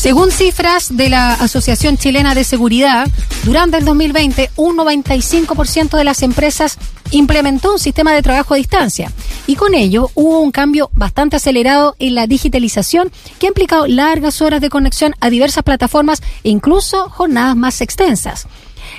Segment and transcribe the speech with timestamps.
[0.00, 3.06] Según cifras de la Asociación Chilena de Seguridad,
[3.44, 6.78] durante el 2020 un 95% de las empresas
[7.10, 9.12] implementó un sistema de trabajo a distancia
[9.46, 14.40] y con ello hubo un cambio bastante acelerado en la digitalización que ha implicado largas
[14.40, 18.46] horas de conexión a diversas plataformas e incluso jornadas más extensas.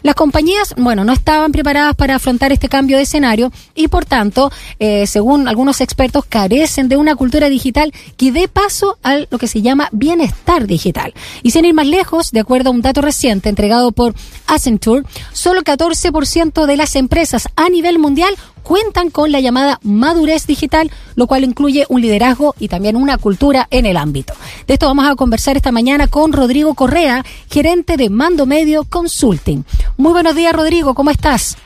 [0.03, 4.51] Las compañías, bueno, no estaban preparadas para afrontar este cambio de escenario y, por tanto,
[4.79, 9.47] eh, según algunos expertos, carecen de una cultura digital que dé paso a lo que
[9.47, 11.13] se llama bienestar digital.
[11.43, 14.15] Y sin ir más lejos, de acuerdo a un dato reciente entregado por
[14.47, 20.91] Accenture, solo 14% de las empresas a nivel mundial cuentan con la llamada madurez digital,
[21.15, 24.33] lo cual incluye un liderazgo y también una cultura en el ámbito.
[24.67, 29.63] De esto vamos a conversar esta mañana con Rodrigo Correa, gerente de Mando Medio Consulting.
[29.97, 31.57] Muy buenos días, Rodrigo, ¿cómo estás?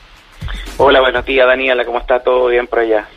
[0.78, 2.22] Hola, buenos días, Daniela, ¿cómo está?
[2.22, 3.08] ¿Todo bien por allá?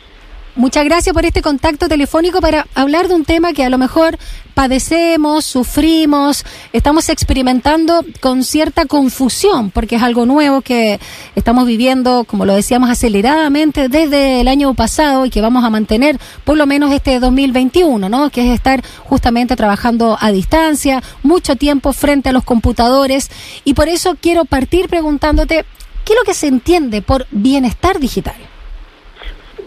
[0.60, 4.18] Muchas gracias por este contacto telefónico para hablar de un tema que a lo mejor
[4.52, 11.00] padecemos, sufrimos, estamos experimentando con cierta confusión, porque es algo nuevo que
[11.34, 16.18] estamos viviendo, como lo decíamos, aceleradamente desde el año pasado y que vamos a mantener
[16.44, 18.28] por lo menos este 2021, ¿no?
[18.28, 23.30] Que es estar justamente trabajando a distancia, mucho tiempo frente a los computadores.
[23.64, 25.64] Y por eso quiero partir preguntándote,
[26.04, 28.49] ¿qué es lo que se entiende por bienestar digital?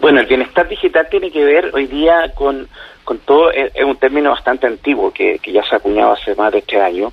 [0.04, 2.68] Bueno, el bienestar digital tiene que ver hoy día con,
[3.04, 6.52] con todo, es, un término bastante antiguo que, que, ya se ha acuñado hace más
[6.52, 7.10] de este año,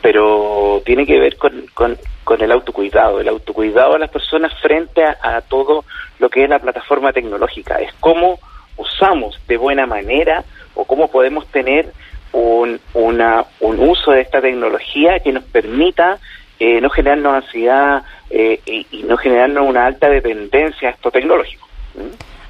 [0.00, 5.04] pero tiene que ver con, con, con el autocuidado, el autocuidado de las personas frente
[5.04, 5.84] a, todo
[6.18, 8.40] lo que es la plataforma tecnológica, es cómo
[8.76, 10.42] usamos de buena manera
[10.74, 11.92] o cómo podemos tener
[12.32, 16.18] un, una, un uso de esta tecnología que nos permita
[16.58, 21.68] eh, no generarnos ansiedad eh, y, y, no generarnos una alta dependencia a esto tecnológico.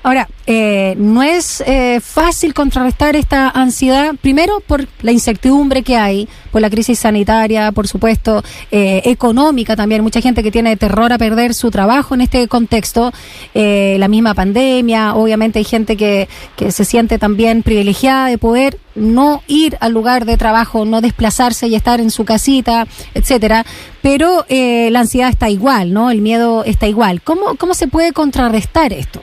[0.05, 6.29] Ahora, eh, no es eh, fácil contrarrestar esta ansiedad, primero por la incertidumbre que hay,
[6.51, 11.19] por la crisis sanitaria, por supuesto, eh, económica también, mucha gente que tiene terror a
[11.19, 13.13] perder su trabajo en este contexto,
[13.55, 18.81] eh, la misma pandemia, obviamente hay gente que, que se siente también privilegiada de poder
[18.97, 23.65] no ir al lugar de trabajo, no desplazarse y estar en su casita, etcétera,
[24.03, 26.11] pero eh, la ansiedad está igual, ¿no?
[26.11, 27.23] El miedo está igual.
[27.23, 29.23] ¿Cómo, cómo se puede contrarrestar esto?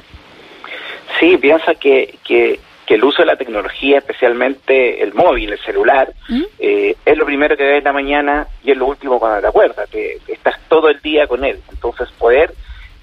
[1.20, 6.44] Sí, piensa que, que, el uso de la tecnología, especialmente el móvil, el celular, ¿Mm?
[6.58, 9.48] eh, es lo primero que ves en la mañana y es lo último cuando te
[9.48, 11.60] acuerdas, que estás todo el día con él.
[11.70, 12.52] Entonces, poder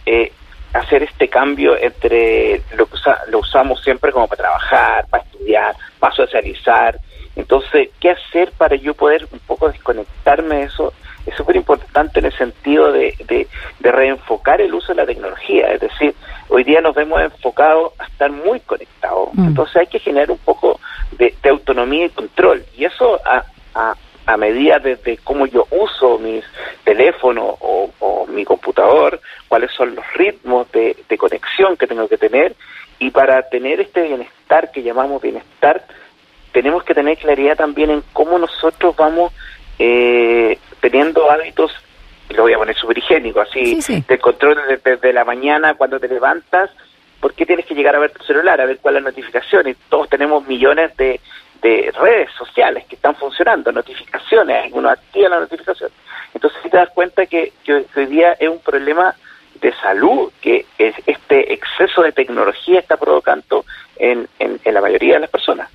[0.04, 0.32] eh,
[0.72, 2.96] hacer este cambio entre lo que
[3.28, 6.98] lo usamos siempre como para trabajar, para estudiar, para socializar.
[7.34, 10.92] Entonces, ¿qué hacer para yo poder un poco desconectarme de eso?
[11.26, 13.48] Es súper importante en el sentido de, de,
[13.80, 16.14] de reenfocar el uso de la tecnología, es decir,
[16.48, 19.25] hoy día nos vemos enfocados a estar muy conectados.
[19.36, 19.48] Mm.
[19.48, 20.80] Entonces hay que generar un poco
[21.12, 22.64] de, autonomía y control.
[22.76, 23.44] Y eso a,
[24.26, 26.44] a, medida de, cómo yo uso mis
[26.84, 32.54] teléfonos o, mi computador, cuáles son los ritmos de, conexión que tengo que tener.
[32.98, 35.86] Y para tener este bienestar que llamamos bienestar,
[36.52, 39.32] tenemos que tener claridad también en cómo nosotros vamos
[39.78, 41.72] eh, teniendo hábitos
[42.30, 46.70] lo voy a poner súper higiénico, así, de control desde la mañana cuando te levantas,
[47.26, 49.66] ¿por qué tienes que llegar a ver tu celular, a ver cuál es la notificación?
[49.66, 51.20] Y todos tenemos millones de,
[51.60, 55.90] de redes sociales que están funcionando, notificaciones, algunos activan la notificación.
[56.32, 59.12] Entonces te das cuenta que, que hoy día es un problema
[59.60, 63.64] de salud que este exceso de tecnología está provocando
[63.98, 64.28] en
[64.64, 65.68] la mayoría de las personas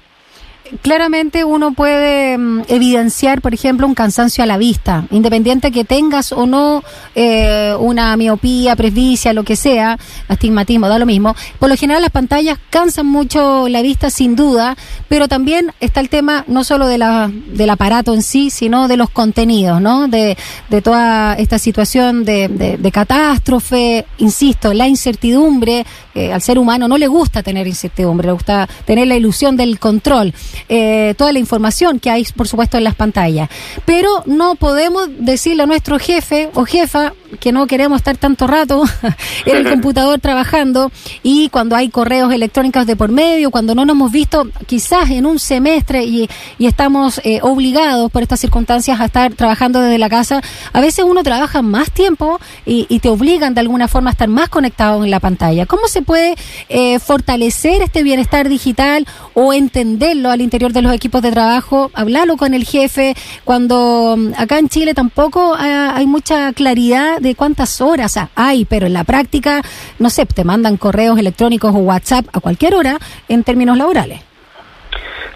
[0.82, 6.32] claramente uno puede mm, evidenciar, por ejemplo, un cansancio a la vista, independiente que tengas
[6.32, 6.84] o no
[7.16, 11.36] eh, una miopía, presbicia, lo que sea, astigmatismo, da lo mismo.
[11.60, 14.78] Por lo general las pantallas cansan mucho la vista sin duda,
[15.08, 18.98] pero también está el tema no solo de la, del aparato en sí, sino de
[18.98, 20.08] los contenidos, ¿no?
[20.08, 20.38] De,
[20.70, 26.98] de toda esta situación de, de, catástrofe, insisto, la incertidumbre, eh, al ser humano no
[26.98, 30.34] le gusta tener incertidumbre, le gusta tener la ilusión del control.
[30.70, 33.50] Eh, toda la información que hay, por supuesto, en las pantallas.
[33.86, 38.84] Pero no podemos decirle a nuestro jefe o jefa que no queremos estar tanto rato
[39.46, 40.92] en el computador trabajando
[41.24, 45.26] y cuando hay correos electrónicos de por medio, cuando no nos hemos visto quizás en
[45.26, 46.30] un semestre y,
[46.60, 50.42] estamos eh, obligados por estas circunstancias a estar trabajando desde la casa,
[50.72, 54.50] a veces uno trabaja más tiempo y, te obligan de alguna forma a estar más
[54.50, 55.66] conectado en la pantalla.
[55.66, 56.36] ¿Cómo se puede
[56.70, 61.90] eh, fortalecer este bienestar digital o entenderlo al interior de los equipos de trabajo?
[61.94, 67.36] Hablarlo con el jefe, cuando mm, acá en Chile tampoco ah, hay mucha claridad de
[67.36, 69.62] cuántas horas hay, pero en la práctica,
[70.00, 72.98] no sé, te mandan correos electrónicos o WhatsApp a cualquier hora
[73.30, 74.22] en términos laborales.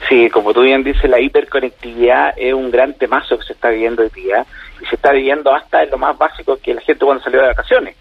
[0.10, 4.04] Sí, como tú bien dices, la hiperconectividad es un gran temazo que se está viviendo
[4.04, 4.46] hoy día
[4.82, 7.48] y se está viviendo hasta en lo más básico que la gente cuando salió de
[7.48, 7.96] vacaciones.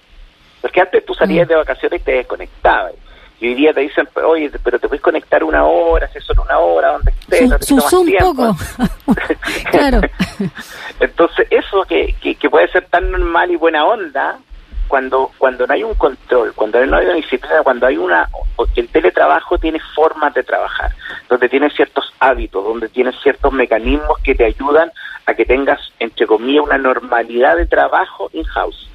[0.61, 1.51] Porque antes tú salías mm.
[1.51, 2.93] de vacaciones y te desconectabas.
[3.41, 6.59] Y hoy día te dicen, oye, pero te puedes conectar una hora, si solo una
[6.59, 7.67] hora, donde estés.
[7.67, 8.57] Su, un poco.
[9.71, 10.01] claro.
[11.01, 14.39] Entonces, eso que, que, que puede ser tan normal y buena onda,
[14.89, 18.29] cuando cuando no hay un control, cuando no hay una disciplina, cuando hay una
[18.77, 20.93] el teletrabajo tiene formas de trabajar,
[21.29, 24.93] donde tiene ciertos hábitos, donde tiene ciertos mecanismos que te ayudan
[25.27, 28.89] a que tengas entre comillas una normalidad de trabajo in house.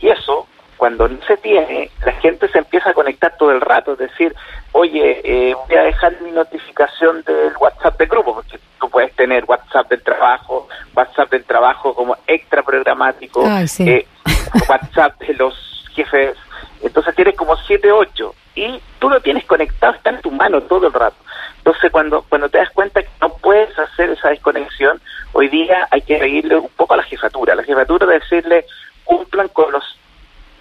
[0.00, 3.92] Y eso cuando no se tiene, la gente se empieza a conectar todo el rato,
[3.92, 4.34] es decir,
[4.72, 9.44] oye, eh, voy a dejar mi notificación del WhatsApp de grupo, porque tú puedes tener
[9.46, 13.44] WhatsApp del trabajo, WhatsApp del trabajo como extra programático,
[13.80, 14.06] eh,
[14.68, 16.36] WhatsApp de los jefes,
[16.82, 20.86] entonces tienes como 7, 8 y tú lo tienes conectado, está en tu mano todo
[20.86, 21.16] el rato.
[21.58, 25.00] Entonces cuando, cuando te das cuenta que no puedes hacer esa desconexión,
[25.32, 28.66] hoy día hay que seguirle un poco a la jefatura, la jefatura de decirle
[29.04, 29.84] cumplan con los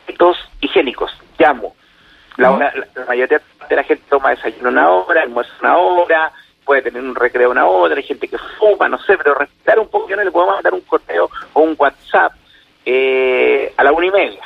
[0.08, 1.76] hitos higiénicos, llamo.
[2.38, 6.32] La, la, mayoría de la gente toma desayuno una hora, almuerzo una hora,
[6.66, 9.88] puede tener un recreo una hora, hay gente que fuma, no sé, pero respetar un
[9.88, 12.34] poco, yo no le puedo mandar un correo o un WhatsApp
[12.86, 14.42] eh, a la una y media,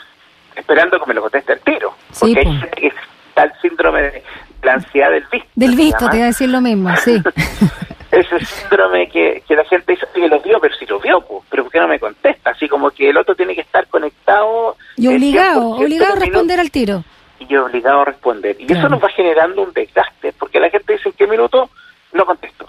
[0.56, 1.94] esperando que me lo conteste el tiro.
[2.19, 4.24] Porque hay gente que está el síndrome de
[4.63, 5.50] la ansiedad del visto.
[5.56, 7.22] Del visto, te iba a decir lo mismo, sí.
[8.12, 11.44] Ese síndrome que, que la gente dice, que lo vio, pero si lo vio, pues,
[11.50, 12.51] pero ¿por qué no me contesta?
[12.51, 14.78] Así como que el otro tiene que estar conectado.
[14.95, 17.04] Y obligado, obligado a responder al tiro.
[17.39, 18.56] Y obligado a responder.
[18.60, 21.69] Y eso nos va generando un desgaste, porque la gente dice, ¿en qué minuto?
[22.13, 22.68] No contesto.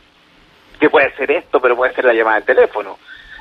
[0.79, 2.99] Que puede ser esto, pero puede ser la llamada del teléfono.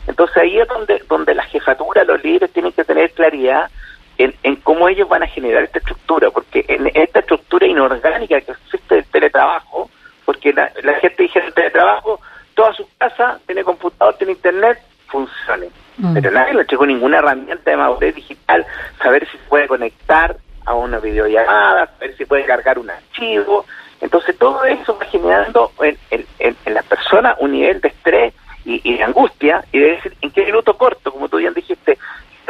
[0.08, 3.70] Entonces ahí es donde, donde la jefatura, los líderes tienen que tener claridad
[4.18, 8.54] en, en, cómo ellos van a generar esta estructura, porque en esta estructura inorgánica que
[8.54, 9.90] existe del teletrabajo,
[10.26, 10.70] porque la,
[11.00, 12.20] gente dice el teletrabajo,
[12.56, 15.70] toda su casa tiene computador, tiene internet, funcione.
[15.98, 16.14] Mm.
[16.14, 18.66] Pero nadie le entregó ninguna herramienta de madurez digital,
[19.02, 23.66] saber si se puede conectar a una videollamada, saber si puede cargar un archivo.
[24.02, 28.34] Entonces todo eso va generando en, en, en la persona un nivel de estrés
[28.68, 31.12] y, de angustia y de decir, ¿en qué minuto corto?
[31.12, 31.98] Como tú bien dijiste,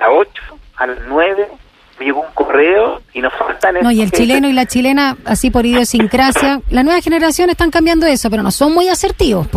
[0.02, 0.32] a 8,
[0.78, 1.48] a las 9,
[2.00, 3.76] me llegó un correo y nos faltan...
[3.82, 8.08] No, y el chileno y la chilena, así por idiosincrasia, la nueva generación están cambiando
[8.08, 9.48] eso, pero no son muy asertivos,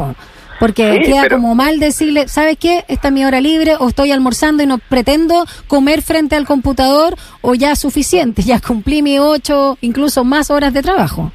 [0.60, 2.84] porque queda como mal decirle, ¿sabes qué?
[2.86, 7.14] Esta es mi hora libre o estoy almorzando y no pretendo comer frente al computador
[7.40, 11.32] o ya suficiente, ya cumplí mis ocho, incluso más horas de trabajo.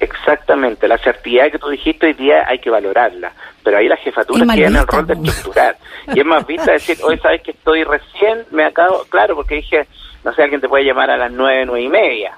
[0.00, 3.32] Exactamente, la asertividad que tú dijiste hoy día hay que valorarla,
[3.62, 5.76] pero ahí la jefatura tiene el rol de estructurar.
[6.14, 9.86] Y es más vista decir, hoy sabes que estoy recién, me acabo, claro, porque dije,
[10.24, 12.32] no sé, alguien te puede llamar a las nueve, nueve y media.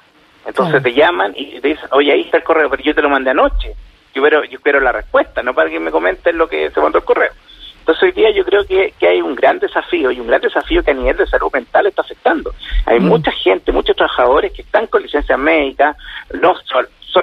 [0.46, 3.10] Entonces te llaman y te dicen, oye, ahí está el correo, pero yo te lo
[3.10, 3.74] mandé anoche.
[4.14, 6.98] Yo quiero, yo quiero la respuesta, no para que me comenten lo que se mandó
[6.98, 7.32] el correo.
[7.80, 10.82] Entonces hoy día yo creo que, que, hay un gran desafío y un gran desafío
[10.82, 12.52] que a nivel de salud mental está afectando.
[12.84, 13.04] Hay mm.
[13.04, 15.96] mucha gente, muchos trabajadores que están con licencia médica,
[16.34, 16.54] no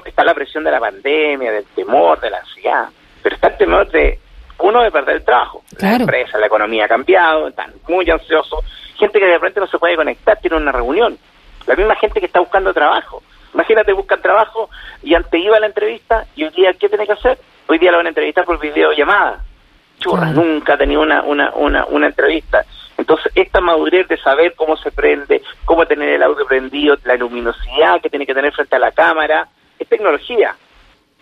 [0.03, 2.89] está la presión de la pandemia, del temor, de la ansiedad,
[3.21, 4.19] pero está el temor de,
[4.59, 5.63] uno, de perder el trabajo.
[5.79, 8.63] La empresa, la economía ha cambiado, están muy ansiosos.
[8.97, 11.17] Gente que de repente no se puede conectar, tiene una reunión.
[11.67, 13.21] La misma gente que está buscando trabajo.
[13.55, 14.69] Imagínate, buscar trabajo
[15.01, 17.39] y antes iba a la entrevista y hoy día, ¿qué tiene que hacer?
[17.67, 19.43] Hoy día lo van a entrevistar por videollamada.
[19.97, 22.65] Churra, nunca ha tenido una, una, una, una entrevista.
[22.97, 28.01] Entonces, esta madurez de saber cómo se prende, cómo tener el audio prendido, la luminosidad
[28.01, 29.47] que tiene que tener frente a la cámara,
[29.79, 30.55] es tecnología.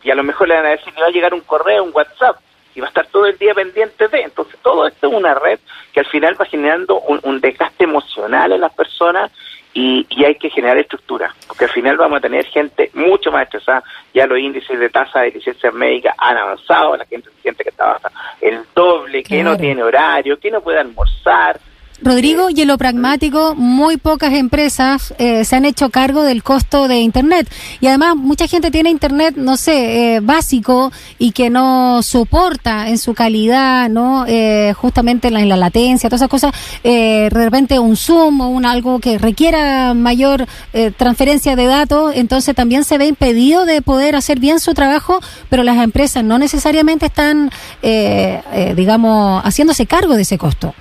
[0.03, 1.91] Y a lo mejor le van a decir que va a llegar un correo, un
[1.93, 2.37] WhatsApp,
[2.75, 4.21] y va a estar todo el día pendiente de.
[4.21, 5.59] Entonces, todo esto es una red
[5.91, 9.31] que al final va generando un, desgaste emocional en las personas
[9.73, 13.83] y, hay que generar estructura, porque al final vamos a tener gente mucho más estresada.
[14.13, 18.11] Ya los índices de tasa de licencia médica han avanzado, la gente siente que trabaja
[18.39, 21.59] el doble, que no tiene horario, que no puede almorzar,
[22.01, 26.87] Rodrigo, y en lo pragmático, muy pocas empresas eh, se han hecho cargo del costo
[26.87, 27.49] de Internet.
[27.79, 32.97] Y además, mucha gente tiene Internet, no sé, eh, básico y que no soporta en
[32.97, 34.25] su calidad, ¿no?
[34.27, 36.51] Eh, justamente en la, latencia, todas esas cosas.
[36.83, 40.47] de repente, un Zoom o un algo que requiera mayor
[40.97, 45.19] transferencia de datos, entonces también se ve impedido de poder hacer bien su trabajo,
[45.49, 47.51] pero las empresas no necesariamente están,
[48.75, 50.73] digamos, haciéndose cargo de ese costo.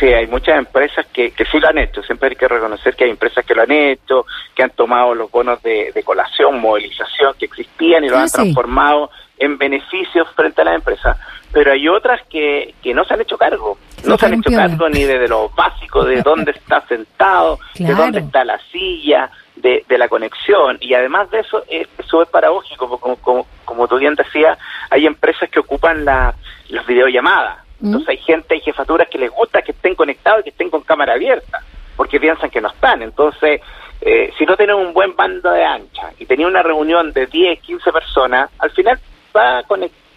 [0.00, 2.02] Sí, hay muchas empresas que, que sí lo han hecho.
[2.02, 5.30] Siempre hay que reconocer que hay empresas que lo han hecho, que han tomado los
[5.30, 10.64] bonos de, colación, movilización que existían y lo ah, han transformado en beneficios frente a
[10.64, 11.18] las empresas.
[11.52, 13.76] Pero hay otras que, que no se han hecho cargo.
[14.06, 18.20] no se han hecho cargo ni de, lo básico, de dónde está sentado, de dónde
[18.20, 20.78] está la silla, de, la conexión.
[20.80, 25.50] Y además de eso, es súper paradójico, como, como, como tú bien decías, hay empresas
[25.50, 26.34] que ocupan la,
[26.70, 27.69] las videollamadas.
[27.80, 27.86] ¿Mm?
[27.86, 30.82] Entonces hay gente, hay jefaturas que les gusta que estén conectados y que estén con
[30.82, 31.62] cámara abierta,
[31.96, 33.02] porque piensan que no están.
[33.02, 33.60] Entonces,
[34.00, 37.60] eh, si no tienen un buen bando de ancha y tenía una reunión de 10,
[37.60, 38.98] 15 personas, al final
[39.36, 39.64] va a,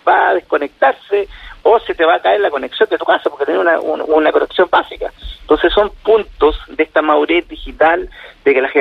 [0.07, 1.27] va a desconectarse
[1.63, 4.31] o se te va a caer la conexión de tu casa porque tiene una, una,
[4.31, 5.11] conexión básica.
[5.41, 8.09] Entonces son puntos de esta madurez digital
[8.43, 8.71] de que las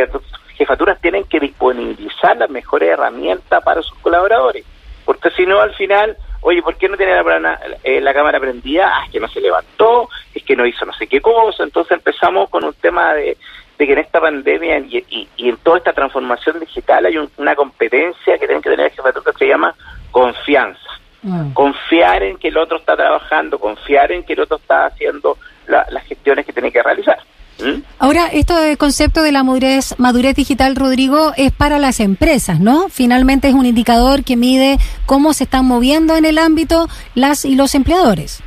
[0.56, 4.64] jefaturas tienen que disponibilizar las mejores herramientas para sus colaboradores,
[5.04, 8.92] porque si no al final, oye, ¿por qué no tiene la, eh, la cámara prendida?
[8.94, 11.92] Ah, es que no se levantó, es que no hizo no sé qué cosa, entonces
[11.92, 13.36] empezamos con un tema de,
[13.78, 18.38] de que en esta pandemia y, y, en toda esta transformación digital hay una competencia
[18.38, 19.74] que tienen que tener que se llama
[20.10, 21.52] confianza Mm.
[21.52, 26.04] Confiar en que el otro está trabajando, confiar en que el otro está haciendo las
[26.04, 27.18] gestiones que tiene que realizar.
[27.60, 28.01] ¿Mm?
[28.12, 32.90] Ahora, esto del concepto de la madurez, madurez digital, Rodrigo, es para las empresas, ¿no?
[32.90, 34.76] Finalmente es un indicador que mide
[35.06, 38.42] cómo se están moviendo en el ámbito las y los empleadores.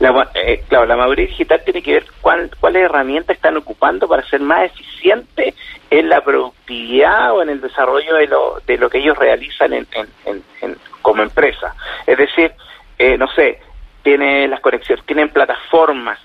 [0.00, 4.28] La, eh, claro, la madurez digital tiene que ver cuál, cuáles herramientas están ocupando para
[4.28, 5.54] ser más eficiente
[5.88, 9.86] en la productividad o en el desarrollo de lo, de lo que ellos realizan en,
[9.92, 11.72] en, en, como empresa.
[12.04, 12.50] Es decir,
[12.98, 13.60] eh, no sé,
[14.02, 16.18] tiene las conexiones, tienen plataformas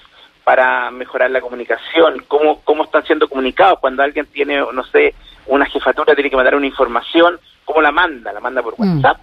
[0.48, 5.14] para mejorar la comunicación, cómo, cómo están siendo comunicados cuando alguien tiene, no sé,
[5.48, 8.32] una jefatura, tiene que mandar una información, ¿cómo la manda?
[8.32, 8.96] ¿La manda por mm.
[8.96, 9.18] WhatsApp?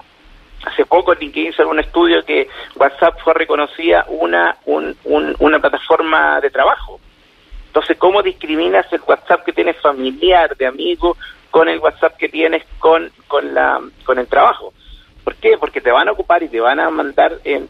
[0.67, 4.95] Hace poco LinkedIn hizo un estudio que WhatsApp fue reconocida una, un,
[5.39, 7.01] una plataforma de trabajo.
[7.69, 11.17] Entonces, ¿cómo discriminas el WhatsApp que tienes familiar, de amigo,
[11.51, 14.75] con el WhatsApp que tienes con, con, la, con el trabajo?
[15.25, 15.57] ¿Por qué?
[15.59, 17.67] Porque te van a ocupar y te van a mandar en,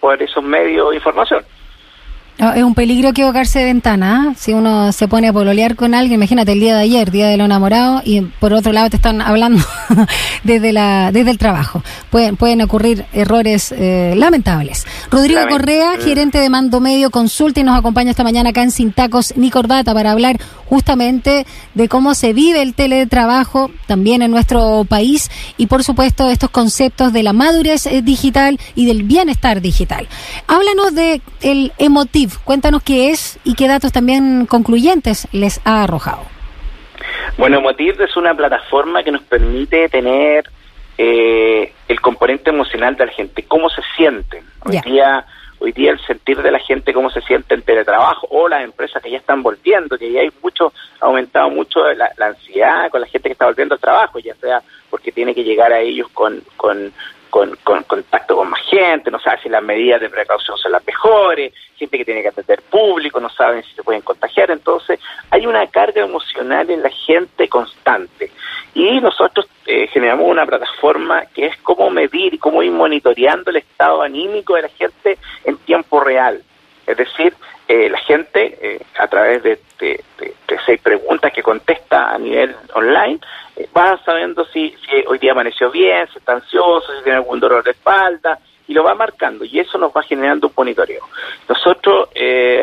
[0.00, 1.46] por esos medios información.
[2.36, 4.30] Es un peligro equivocarse de ventana.
[4.30, 4.34] ¿ah?
[4.36, 7.36] Si uno se pone a pololear con alguien, imagínate el día de ayer, día de
[7.36, 9.64] los enamorados, y por otro lado te están hablando
[10.42, 11.82] desde la desde el trabajo.
[12.10, 14.84] Pueden, pueden ocurrir errores eh, lamentables.
[15.12, 18.92] Rodrigo Correa, gerente de Mando Medio Consulta, y nos acompaña esta mañana acá en Sin
[18.92, 24.84] Tacos ni Corbata para hablar justamente de cómo se vive el teletrabajo también en nuestro
[24.88, 30.08] país y, por supuesto, estos conceptos de la madurez eh, digital y del bienestar digital.
[30.48, 36.22] Háblanos de el emotivo Cuéntanos qué es y qué datos también concluyentes les ha arrojado.
[37.36, 40.44] Bueno, Motiv es una plataforma que nos permite tener
[40.96, 44.44] eh, el componente emocional de la gente, cómo se sienten.
[44.64, 45.24] Hoy día
[45.64, 49.02] hoy día el sentir de la gente, cómo se siente en teletrabajo o las empresas
[49.02, 53.06] que ya están volviendo, que ya hay mucho, ha aumentado mucho la, ansiedad con la
[53.06, 56.42] gente que está volviendo al trabajo, ya sea porque tiene que llegar a ellos con,
[56.56, 56.92] con,
[57.34, 61.52] con, contacto con más gente, no sabe si las medidas de precaución son las mejores,
[61.74, 65.00] gente que tiene que atender público, no saben si se pueden contagiar, entonces
[65.30, 68.30] hay una carga emocional en la gente constante.
[68.72, 73.56] Y nosotros eh, generamos una plataforma que es cómo medir y cómo ir monitoreando el
[73.56, 76.40] estado anímico de la gente en tiempo real.
[76.86, 77.34] Es decir,
[77.66, 79.58] eh, la gente, eh, a través de,
[80.64, 83.18] seis preguntas que contesta a nivel online,
[83.64, 87.40] eh, va sabiendo si, si hoy día amaneció bien, si está ansioso, si tiene algún
[87.40, 91.04] dolor de espalda, y lo va marcando, y eso nos va generando un monitoreo.
[91.46, 92.08] Nosotros,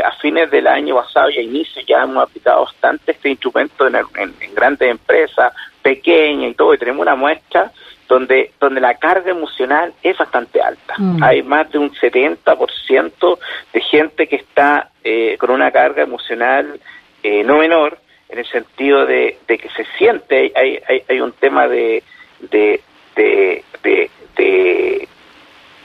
[0.03, 3.95] a fines del año pasado y a inicio, ya hemos aplicado bastante este instrumento en,
[3.95, 5.53] en grandes empresas,
[5.83, 7.71] pequeñas y todo, y tenemos una muestra
[8.11, 10.95] donde, donde la carga emocional es bastante alta.
[10.97, 11.23] Mm.
[11.23, 13.39] Hay más de un 70%
[13.71, 16.77] de gente que está eh, con una carga emocional
[17.23, 17.99] eh, no menor,
[18.31, 22.01] en el sentido de, que se siente, hay, hay, un tema de,
[22.39, 22.81] de,
[23.15, 23.63] de,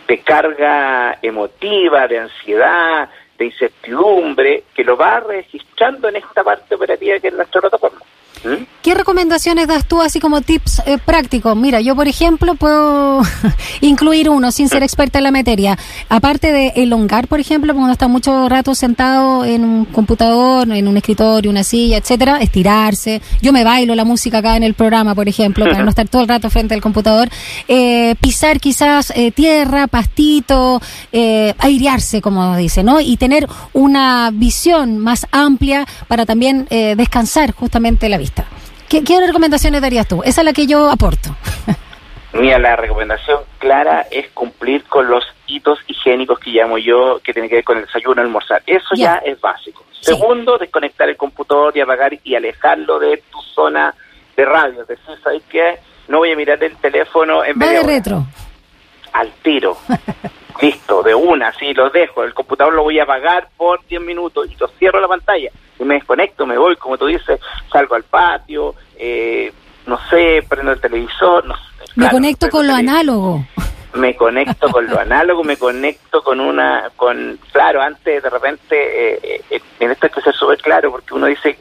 [0.06, 7.18] de carga emotiva, de ansiedad, de incertidumbre, que lo va registrando en esta parte operativa
[7.18, 8.00] que es nuestra plataforma.
[8.44, 8.64] ¿Mm?
[8.86, 11.56] ¿Qué recomendaciones das tú así como tips eh, prácticos?
[11.56, 13.20] Mira, yo por ejemplo puedo
[13.80, 15.76] incluir uno sin ser experta en la materia.
[16.08, 20.96] Aparte de elongar, por ejemplo, cuando está mucho rato sentado en un computador, en un
[20.96, 23.20] escritorio, una silla, etcétera, estirarse.
[23.42, 26.22] Yo me bailo la música acá en el programa, por ejemplo, para no estar todo
[26.22, 27.28] el rato frente al computador.
[27.66, 30.80] Eh, pisar quizás eh, tierra, pastito,
[31.12, 33.00] airearse, como dice, ¿no?
[33.00, 38.18] Y tener una visión más amplia para también descansar justamente la
[38.88, 40.22] ¿Qué, recomendaciones darías tú?
[40.24, 41.30] Esa es la que yo aporto.
[42.32, 47.48] Mira, la recomendación clara es cumplir con los hitos higiénicos que llamo yo, que tiene
[47.48, 48.62] que ver con el desayuno, almorzar.
[48.66, 49.84] Eso ya, es básico.
[50.00, 53.94] Segundo, desconectar el computador y apagar y alejarlo de tu zona
[54.36, 54.82] de radio.
[54.82, 55.78] Es decir, ¿sabes qué?
[56.08, 58.26] No voy a mirar el teléfono en vez de retro.
[59.12, 59.76] Al tiro.
[60.60, 64.48] listo, de una, sí, los dejo, el computador lo voy a apagar por 10 minutos
[64.50, 68.04] y lo cierro la pantalla y me desconecto, me voy, como tú dices, salgo al
[68.04, 69.52] patio, eh,
[69.86, 71.54] no sé, prendo el televisor, no
[71.94, 73.44] Me conecto con lo análogo.
[73.94, 79.42] Me conecto con lo análogo, me conecto con una, con, claro, antes de repente, eh,
[79.50, 81.58] eh, en esto hay que ser súper claro, porque uno dice,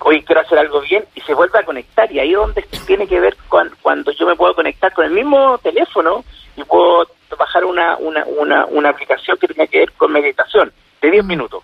[0.00, 3.06] hoy quiero hacer algo bien y se vuelve a conectar y ahí es donde tiene
[3.06, 6.24] que ver con, cuando yo me puedo conectar con el mismo teléfono
[6.56, 7.06] y puedo
[7.36, 11.26] bajar una, una, una, una aplicación que tenga que ver con meditación de 10 mm.
[11.26, 11.62] minutos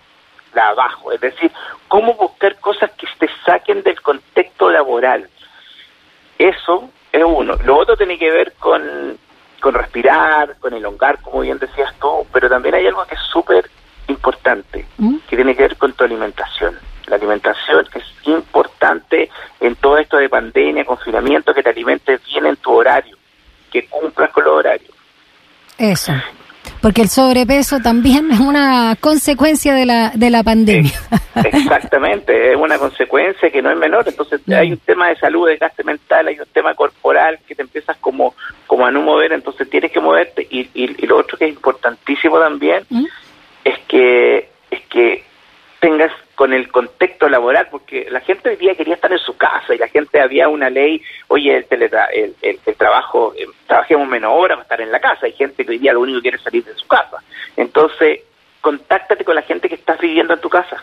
[0.53, 1.51] la abajo, es decir,
[1.87, 5.29] cómo buscar cosas que te saquen del contexto laboral.
[6.37, 7.55] Eso es uno.
[7.63, 9.17] Lo otro tiene que ver con,
[9.59, 13.69] con respirar, con elongar, como bien decías tú, pero también hay algo que es súper
[14.07, 15.17] importante, ¿Mm?
[15.29, 16.77] que tiene que ver con tu alimentación.
[17.07, 22.55] La alimentación es importante en todo esto de pandemia, confinamiento, que te alimentes bien en
[22.57, 23.17] tu horario,
[23.71, 24.91] que cumplas con los horarios.
[25.79, 26.13] Eso.
[26.81, 30.93] Porque el sobrepeso también es una consecuencia de la, de la pandemia.
[31.35, 34.05] Exactamente, es una consecuencia que no es menor.
[34.07, 37.63] Entonces hay un tema de salud, de gasto mental, hay un tema corporal que te
[37.63, 38.33] empiezas como,
[38.65, 40.47] como a no mover, entonces tienes que moverte.
[40.49, 43.05] Y, y, lo otro que es importantísimo también ¿Mm?
[43.65, 45.23] es que es que
[45.79, 49.75] tengas con el contexto laboral, porque la gente hoy día quería estar en su casa
[49.75, 54.55] y la gente había una ley, oye, el, el, el, trabajo, eh, trabajemos menos horas
[54.55, 55.25] para estar en la casa.
[55.25, 57.17] Hay gente que hoy día lo único que quiere salir de su casa.
[57.57, 58.21] Entonces,
[58.61, 60.81] contáctate con la gente que estás viviendo en tu casa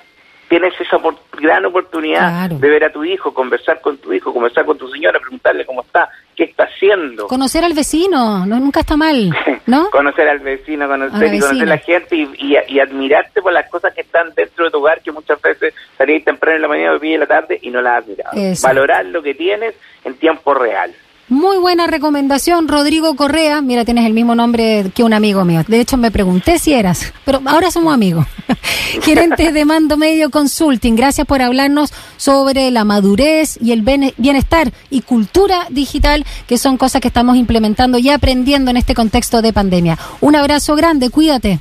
[0.48, 0.98] tienes esa
[1.32, 5.18] gran oportunidad de ver a tu hijo, conversar con tu hijo, conversar con tu señora,
[5.18, 7.26] preguntarle cómo está, qué está haciendo.
[7.26, 9.34] Conocer al vecino, no nunca está mal,
[9.66, 9.90] ¿no?
[9.90, 14.02] conocer al vecino, conocer, y conocer a la gente y, admirarte por las cosas que
[14.02, 17.20] están dentro de tu hogar, que muchas veces salís temprano en la mañana o en
[17.20, 18.36] la tarde y no las has mirado.
[18.62, 19.74] Valorar lo que tienes
[20.04, 20.94] en tiempo real.
[21.28, 23.60] Muy buena recomendación, Rodrigo Correa.
[23.60, 25.64] Mira, tienes el mismo nombre que un amigo mío.
[25.66, 28.26] De hecho, me pregunté si eras, pero ahora somos amigos.
[29.02, 33.82] Gerente de Mando Medio Consulting, gracias por hablarnos sobre la madurez y el
[34.16, 39.42] bienestar y cultura digital, que son cosas que estamos implementando y aprendiendo en este contexto
[39.42, 39.98] de pandemia.
[40.20, 41.58] Un abrazo grande, cuídate.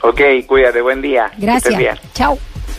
[0.00, 1.30] Ok, cuídate, buen día.
[1.36, 2.00] Gracias.
[2.14, 2.38] Chao.